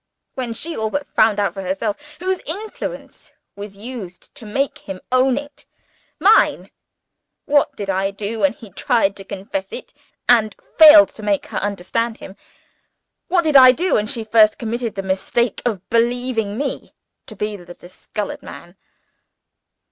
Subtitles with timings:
[0.33, 4.79] "When she all but found it out for herself, whose influence was used to make
[4.79, 5.67] him own it?
[6.19, 6.71] Mine!
[7.45, 9.93] What did I do, when he tried to confess it,
[10.27, 12.35] and failed to make her understand him?
[13.27, 16.95] what did I do when she first committed the mistake of believing me
[17.27, 18.77] to be the disfigured man?"